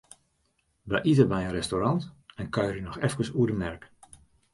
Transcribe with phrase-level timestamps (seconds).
[0.89, 2.03] Wy ite by in restaurant
[2.41, 3.83] en kuierje noch efkes oer de merk.